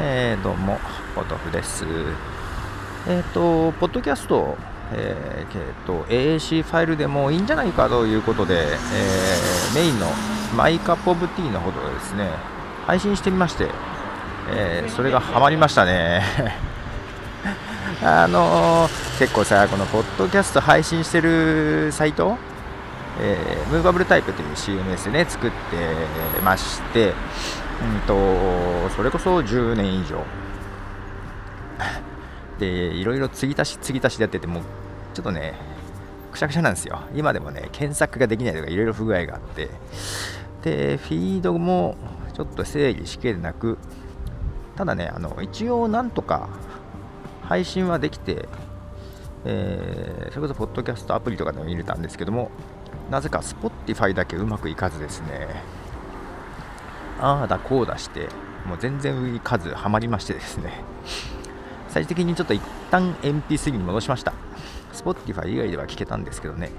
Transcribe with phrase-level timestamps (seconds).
[0.00, 0.78] えー、どうも、
[1.16, 1.84] ポトフです。
[3.08, 4.56] えっ、ー、と、ポッドキャスト、
[4.92, 10.06] えー、えー、と AAC ファイルでもいいんじゃないかということで、えー、メインの
[10.56, 12.30] マイカップオブティーのほどですね、
[12.86, 13.70] 配信してみまして、
[14.52, 16.22] えー、それがハマりましたね。
[18.00, 22.38] あの、結構さ、このポッドキャスト配信してるサイト、
[23.20, 23.36] え、
[23.68, 25.56] ムーバブルタイプという CMS でね、作って
[26.44, 27.14] まして、
[27.80, 28.14] うんと、
[28.98, 30.24] それこそ10年以上。
[32.58, 34.62] で、いろいろ継ぎ足し継ぎ足しでやってて、もう
[35.14, 35.54] ちょっとね、
[36.32, 37.02] くしゃくしゃなんですよ。
[37.14, 39.70] 今でもね、検索ができないとかいろいろ不具合があって、
[40.62, 41.96] で、フィードも
[42.34, 43.78] ちょっと整理しきれなく、
[44.74, 46.48] ただね、あの一応なんとか
[47.44, 48.48] 配信はできて、
[49.44, 52.50] えー、それこそポッドキャストアプリとかでも見れたんですけども、
[53.12, 55.46] なぜか Spotify だけうまくいかずですね、
[57.20, 58.28] ああだこうだして、
[58.66, 60.84] もう全然上に数はまりましてですね、
[61.88, 64.32] 最終的にちょっと一旦 MP3 に戻しました。
[64.92, 66.70] Spotify 以外では聞けたんですけどね、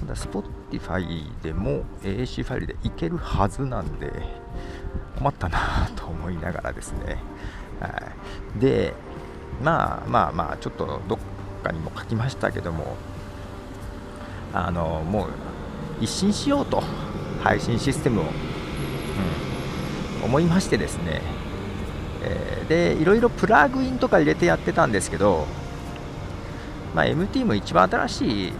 [0.00, 4.12] ただ Spotify でも AC ファイルでいけるはずなんで、
[5.18, 5.58] 困ったな
[5.96, 7.18] と思いながらですね、
[7.80, 7.88] は
[8.56, 8.94] い、で、
[9.62, 11.18] まあまあまあ、ちょっとどっ
[11.62, 12.96] かにも書きましたけども、
[14.52, 15.28] あのもう
[16.00, 16.82] 一新しようと、
[17.42, 18.24] 配信システムを、
[20.26, 21.22] 思いましてですね、
[22.22, 25.46] えー、で、いろいろプラグインとか入れてやってたんですけど、
[26.94, 28.52] まあ、MT も一番新しい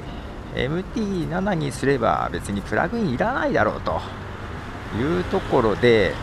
[0.55, 4.01] MT7 にすれば別にプラグインいらないだろうと
[4.99, 6.15] いうところで、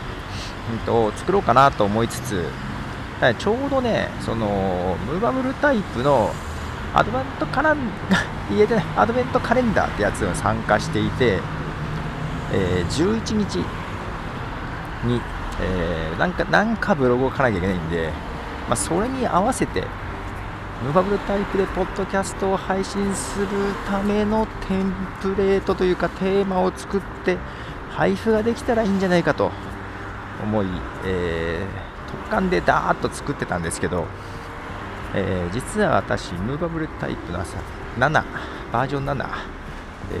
[0.72, 2.44] うんと、作ろうかなと思いつつ、
[3.38, 6.30] ちょうどね、そのムーバブルタイプの
[6.94, 7.78] アドベントカラン
[8.50, 11.40] 言えてないアドベントカレンダーってやつに参加していて、
[12.52, 13.56] えー、11日
[15.04, 15.20] に、
[15.60, 18.10] えー、なんかなんかブログを書かなきゃいけないんで、
[18.68, 19.82] まあ、それに合わせて
[20.82, 23.46] ムーバブルタイプでポッドキャストを配信する
[23.86, 24.92] ためのテン
[25.22, 27.38] プレートというかテーマを作って
[27.90, 29.52] 配布ができたらいいんじゃないかと
[30.42, 30.66] 思い、
[31.04, 34.06] えー、特感でダーッと作ってたんですけど
[35.16, 37.56] えー、実は私、ムーバブルタイプの朝
[37.96, 38.24] 7、
[38.72, 39.28] バージョン7、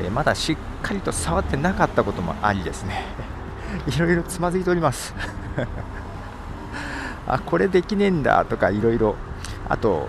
[0.04, 3.04] えー、まだしっかりと触ってなかったこともありですね、
[3.86, 5.14] いろいろつまずいております。
[7.26, 9.16] あ、これできねえんだとかいろいろ、
[9.68, 10.08] あと、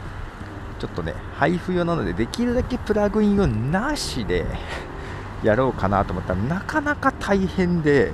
[0.80, 4.46] ちょっとね、配布用なので、できるだけプラグインをなしで
[5.44, 8.14] やろうかなと思ったらなかなか大変で、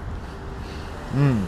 [1.15, 1.43] うん、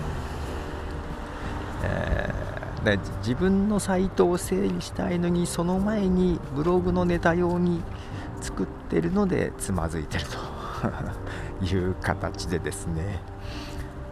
[1.83, 2.43] えー
[2.83, 7.81] で自分のサイトを整理したいのにその前にブログのネタ用に
[8.41, 10.25] 作ってるのでつまずいてる
[11.61, 13.32] という形でですね。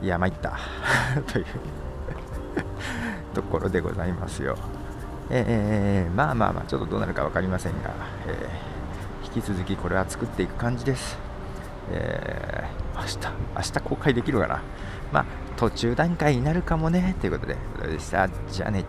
[0.01, 0.57] いや参った。
[1.31, 1.45] という。
[3.33, 4.57] ところでございますよ、
[5.29, 7.93] えー、まあまあまあちょっとどうなるか分かりませんが、
[8.27, 11.17] えー、引き続きこれは作っていく感じです、
[11.91, 13.17] えー、明日
[13.55, 14.61] 明日公開できるかな。
[15.11, 15.25] まあ
[15.57, 17.15] 途中段階になるかもね。
[17.21, 17.55] ということで、
[17.87, 18.27] でした。
[18.49, 18.83] じゃあね。